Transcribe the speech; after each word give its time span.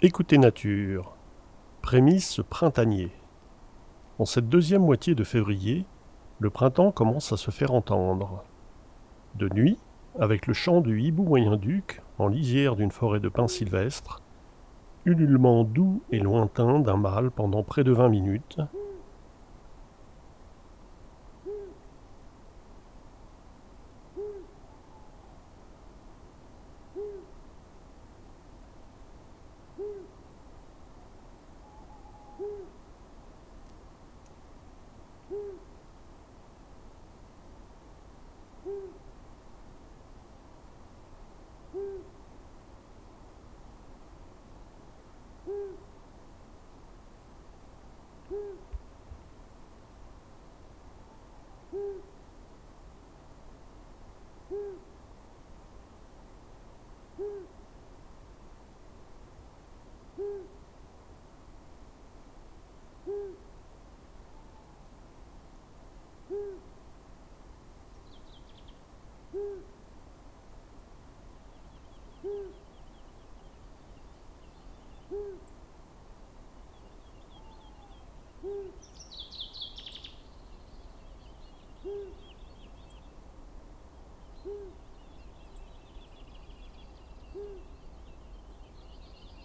Écoutez 0.00 0.38
nature. 0.38 1.16
Prémisse 1.82 2.40
printanier. 2.48 3.10
En 4.20 4.26
cette 4.26 4.48
deuxième 4.48 4.82
moitié 4.82 5.16
de 5.16 5.24
février, 5.24 5.86
le 6.38 6.50
printemps 6.50 6.92
commence 6.92 7.32
à 7.32 7.36
se 7.36 7.50
faire 7.50 7.74
entendre. 7.74 8.44
De 9.34 9.48
nuit, 9.48 9.76
avec 10.20 10.46
le 10.46 10.54
chant 10.54 10.82
du 10.82 11.02
hibou 11.02 11.24
moyen-duc 11.24 12.00
en 12.18 12.28
lisière 12.28 12.76
d'une 12.76 12.92
forêt 12.92 13.18
de 13.18 13.28
pins 13.28 13.48
sylvestres, 13.48 14.22
ululement 15.04 15.64
doux 15.64 16.00
et 16.12 16.20
lointain 16.20 16.78
d'un 16.78 16.96
mâle 16.96 17.32
pendant 17.32 17.64
près 17.64 17.82
de 17.82 17.90
vingt 17.90 18.08
minutes, 18.08 18.60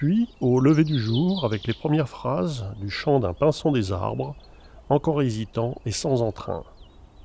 Puis, 0.00 0.30
au 0.40 0.60
lever 0.60 0.84
du 0.84 0.98
jour, 0.98 1.44
avec 1.44 1.66
les 1.66 1.74
premières 1.74 2.08
phrases 2.08 2.64
du 2.80 2.88
chant 2.88 3.20
d'un 3.20 3.34
pinson 3.34 3.70
des 3.70 3.92
arbres, 3.92 4.34
encore 4.88 5.20
hésitant 5.20 5.76
et 5.84 5.90
sans 5.90 6.22
entrain, 6.22 6.64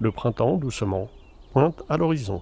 le 0.02 0.12
printemps, 0.12 0.58
doucement, 0.58 1.08
pointe 1.53 1.84
à 1.88 1.96
l'horizon. 1.96 2.41